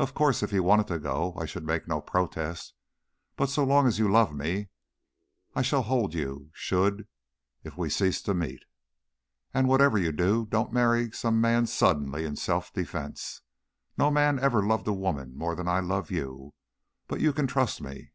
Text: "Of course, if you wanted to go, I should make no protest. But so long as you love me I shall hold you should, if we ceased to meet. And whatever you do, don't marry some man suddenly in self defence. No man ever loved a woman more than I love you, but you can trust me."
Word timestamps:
"Of 0.00 0.14
course, 0.14 0.42
if 0.42 0.52
you 0.52 0.64
wanted 0.64 0.88
to 0.88 0.98
go, 0.98 1.32
I 1.38 1.46
should 1.46 1.62
make 1.64 1.86
no 1.86 2.00
protest. 2.00 2.74
But 3.36 3.48
so 3.48 3.62
long 3.62 3.86
as 3.86 3.96
you 4.00 4.10
love 4.10 4.34
me 4.34 4.68
I 5.54 5.62
shall 5.62 5.82
hold 5.82 6.12
you 6.12 6.50
should, 6.52 7.06
if 7.62 7.76
we 7.78 7.88
ceased 7.88 8.24
to 8.24 8.34
meet. 8.34 8.64
And 9.54 9.68
whatever 9.68 9.96
you 9.96 10.10
do, 10.10 10.46
don't 10.46 10.72
marry 10.72 11.12
some 11.12 11.40
man 11.40 11.66
suddenly 11.66 12.24
in 12.24 12.34
self 12.34 12.72
defence. 12.72 13.42
No 13.96 14.10
man 14.10 14.40
ever 14.40 14.60
loved 14.66 14.88
a 14.88 14.92
woman 14.92 15.36
more 15.38 15.54
than 15.54 15.68
I 15.68 15.78
love 15.78 16.10
you, 16.10 16.52
but 17.06 17.20
you 17.20 17.32
can 17.32 17.46
trust 17.46 17.80
me." 17.80 18.10